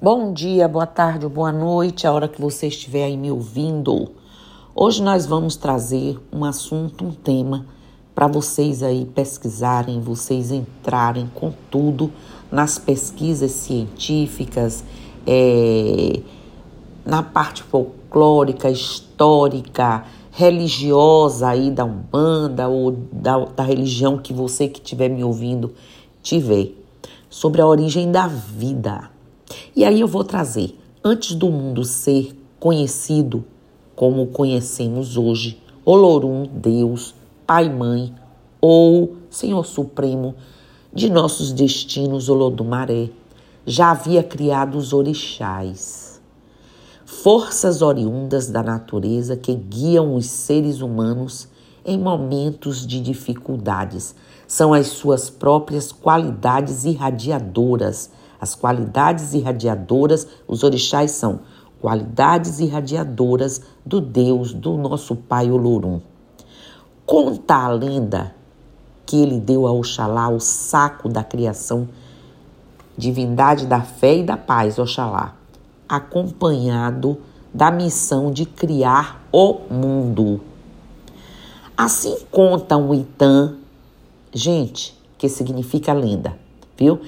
[0.00, 4.12] Bom dia, boa tarde ou boa noite, a hora que você estiver aí me ouvindo.
[4.72, 7.66] Hoje nós vamos trazer um assunto, um tema
[8.14, 12.12] para vocês aí pesquisarem, vocês entrarem com tudo
[12.48, 14.84] nas pesquisas científicas,
[15.26, 16.20] é,
[17.04, 24.78] na parte folclórica, histórica, religiosa aí da Umbanda ou da, da religião que você que
[24.78, 25.74] estiver me ouvindo
[26.22, 26.68] tiver,
[27.28, 29.17] sobre a origem da vida.
[29.74, 33.44] E aí eu vou trazer, antes do mundo ser conhecido
[33.94, 37.14] como conhecemos hoje, Olorum, Deus,
[37.46, 38.14] Pai, Mãe
[38.60, 40.34] ou Senhor Supremo
[40.92, 43.10] de nossos destinos, Olodumaré,
[43.66, 46.20] já havia criado os orixás,
[47.04, 51.48] forças oriundas da natureza que guiam os seres humanos
[51.84, 54.14] em momentos de dificuldades.
[54.46, 58.10] São as suas próprias qualidades irradiadoras
[58.40, 61.40] as qualidades irradiadoras, os orixás são
[61.80, 66.00] qualidades irradiadoras do Deus, do nosso Pai Olorum.
[67.06, 68.34] Conta a lenda
[69.06, 71.88] que ele deu a Oxalá o saco da criação,
[72.96, 75.34] divindade da fé e da paz, Oxalá,
[75.88, 77.18] acompanhado
[77.54, 80.40] da missão de criar o mundo.
[81.76, 83.54] Assim conta um Itã,
[84.32, 86.36] gente, que significa lenda,
[86.76, 87.00] viu?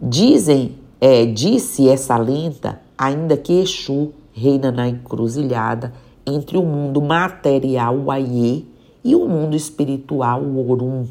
[0.00, 5.92] Dizem, é, disse essa lenda, ainda que Exu reina na encruzilhada
[6.26, 8.66] entre o mundo material, o Aie,
[9.02, 11.06] e o mundo espiritual, Orum.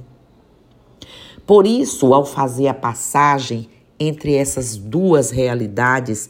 [1.48, 3.70] Por isso, ao fazer a passagem
[4.00, 6.30] entre essas duas realidades,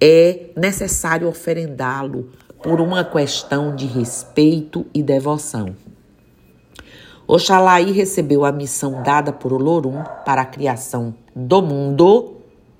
[0.00, 2.30] é necessário oferendá-lo
[2.62, 5.76] por uma questão de respeito e devoção.
[7.28, 12.36] Oxalaí recebeu a missão dada por Olorum para a criação do mundo,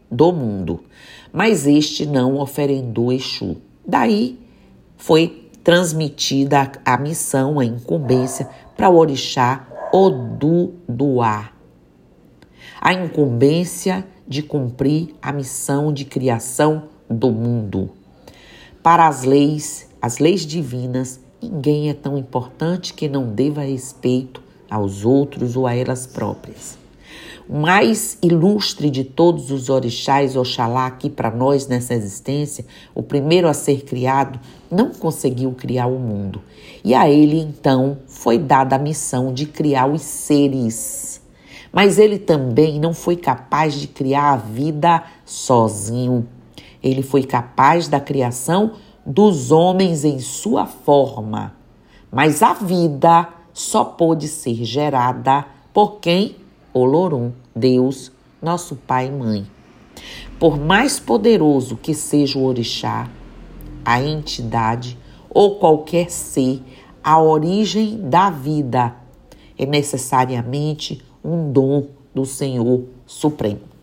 [0.09, 0.85] do mundo,
[1.33, 3.57] mas este não oferendou Exu.
[3.85, 4.39] Daí
[4.97, 11.51] foi transmitida a missão, a incumbência para o orixá Oduduá.
[12.81, 17.91] A incumbência de cumprir a missão de criação do mundo.
[18.81, 21.19] Para as leis, as leis divinas,
[21.49, 26.77] Ninguém é tão importante que não deva respeito aos outros ou a elas próprias.
[27.49, 33.47] O mais ilustre de todos os orixás, Oxalá, aqui para nós nessa existência, o primeiro
[33.47, 36.43] a ser criado, não conseguiu criar o mundo.
[36.83, 41.23] E a ele, então, foi dada a missão de criar os seres.
[41.73, 46.27] Mas ele também não foi capaz de criar a vida sozinho.
[46.83, 48.73] Ele foi capaz da criação
[49.07, 51.55] dos homens em sua forma,
[52.11, 56.37] mas a vida só pôde ser gerada por quem?
[56.75, 58.11] Olorum, Deus,
[58.43, 59.47] nosso Pai e Mãe.
[60.39, 63.09] Por mais poderoso que seja o orixá,
[63.85, 64.99] a entidade
[65.31, 66.63] ou qualquer ser,
[67.03, 68.97] a origem da vida
[69.57, 73.76] é necessariamente um dom do Senhor Supremo.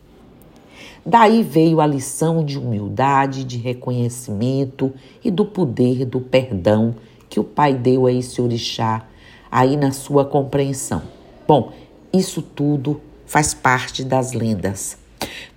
[1.05, 4.93] Daí veio a lição de humildade, de reconhecimento
[5.23, 6.95] e do poder do perdão
[7.29, 9.05] que o Pai deu a esse orixá
[9.51, 11.01] aí na sua compreensão.
[11.47, 11.73] Bom,
[12.13, 14.97] isso tudo faz parte das lendas.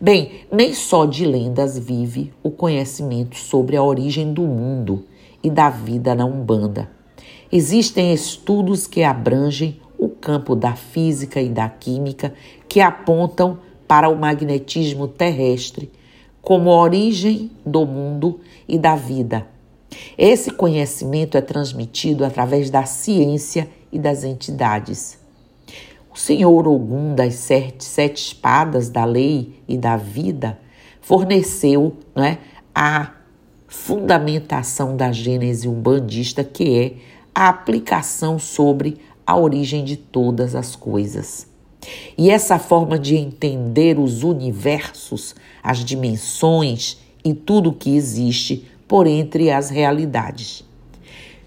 [0.01, 5.05] Bem, nem só de lendas vive o conhecimento sobre a origem do mundo
[5.43, 6.91] e da vida na Umbanda.
[7.53, 12.35] Existem estudos que abrangem o campo da física e da química
[12.69, 15.91] que apontam para o magnetismo terrestre
[16.43, 19.47] como origem do mundo e da vida.
[20.17, 25.19] Esse conhecimento é transmitido através da ciência e das entidades.
[26.13, 30.59] O Senhor Ogum das sete, sete espadas da lei e da vida
[31.01, 32.39] forneceu né,
[32.75, 33.13] a
[33.67, 36.95] fundamentação da gênese umbandista, que é
[37.35, 41.56] a aplicação sobre a origem de todas as coisas.
[42.17, 49.50] E essa forma de entender os universos, as dimensões e tudo que existe por entre
[49.50, 50.65] as realidades.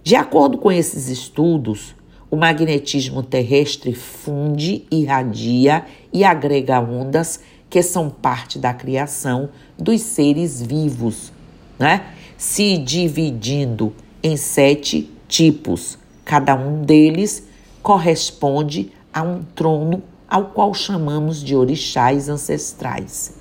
[0.03, 1.95] De acordo com esses estudos,
[2.31, 7.39] o magnetismo terrestre funde, irradia e agrega ondas
[7.69, 11.31] que são parte da criação dos seres vivos,
[11.77, 12.13] né?
[12.37, 13.93] se dividindo
[14.23, 15.97] em sete tipos.
[16.25, 17.47] Cada um deles
[17.81, 23.33] corresponde a um trono ao qual chamamos de orixás ancestrais,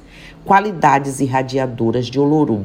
[0.45, 2.65] qualidades irradiadoras de Olorum.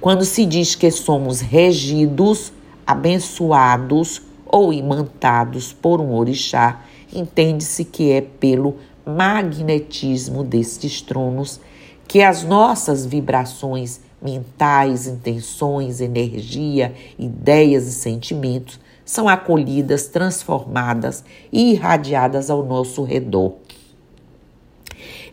[0.00, 2.52] Quando se diz que somos regidos,
[2.86, 6.82] abençoados ou imantados por um orixá,
[7.12, 11.60] entende-se que é pelo magnetismo destes tronos
[12.06, 18.78] que as nossas vibrações mentais, intenções, energia, ideias e sentimentos
[19.10, 23.54] são acolhidas, transformadas e irradiadas ao nosso redor.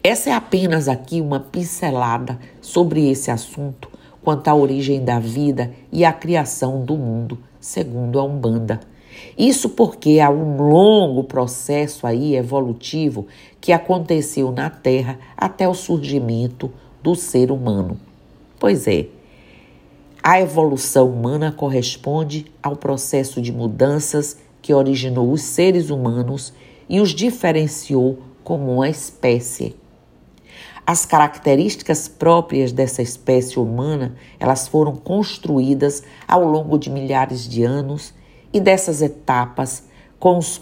[0.03, 3.87] Essa é apenas aqui uma pincelada sobre esse assunto
[4.23, 8.79] quanto à origem da vida e à criação do mundo, segundo a Umbanda.
[9.37, 13.27] Isso porque há um longo processo aí evolutivo
[13.61, 16.71] que aconteceu na Terra até o surgimento
[17.03, 17.99] do ser humano.
[18.59, 19.05] Pois é,
[20.27, 26.51] a evolução humana corresponde ao processo de mudanças que originou os seres humanos
[26.89, 29.73] e os diferenciou como uma espécie.
[30.85, 38.13] As características próprias dessa espécie humana, elas foram construídas ao longo de milhares de anos
[38.51, 39.83] e dessas etapas
[40.19, 40.61] com os,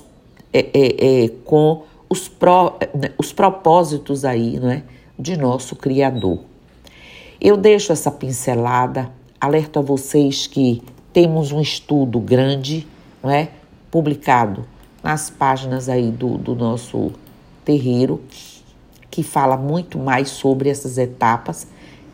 [0.54, 2.78] é, é, é, com os, pró,
[3.18, 4.84] os propósitos aí, não é,
[5.18, 6.42] de nosso Criador.
[7.42, 9.12] Eu deixo essa pincelada,
[9.46, 10.82] alerto a vocês que
[11.14, 12.86] temos um estudo grande,
[13.24, 13.50] não é,
[13.90, 14.66] publicado
[15.02, 17.12] nas páginas aí do, do nosso
[17.64, 18.22] terreiro,
[19.10, 21.68] que fala muito mais sobre essas etapas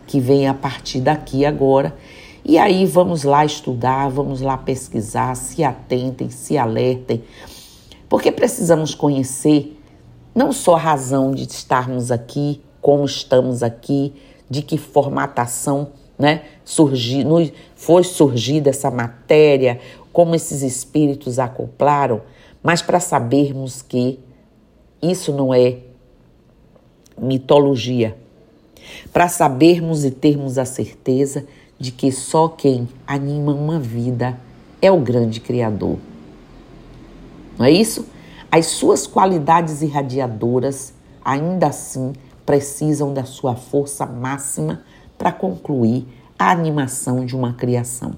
[0.06, 1.96] que vem a partir daqui agora.
[2.44, 7.24] E aí vamos lá estudar, vamos lá pesquisar, se atentem, se alertem,
[8.10, 9.80] porque precisamos conhecer
[10.36, 14.14] não só a razão de estarmos aqui, como estamos aqui,
[14.50, 15.90] de que formatação
[16.22, 17.26] né, surgir,
[17.76, 19.80] foi surgida essa matéria,
[20.14, 22.22] como esses espíritos acoplaram,
[22.62, 24.20] mas para sabermos que
[25.02, 25.80] isso não é
[27.20, 28.16] mitologia,
[29.12, 31.48] para sabermos e termos a certeza
[31.80, 34.40] de que só quem anima uma vida
[34.80, 35.98] é o grande Criador.
[37.58, 38.06] Não é isso?
[38.52, 40.94] As suas qualidades irradiadoras,
[41.26, 42.14] ainda assim,
[42.46, 44.84] precisam da sua força máxima
[45.22, 46.08] para concluir
[46.38, 48.16] a animação de uma criação.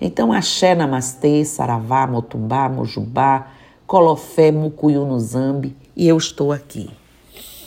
[0.00, 3.48] Então, axé, namastê, saravá, motumbá, mojubá,
[3.84, 6.88] colofé, mucuyu no zambi, e eu estou aqui.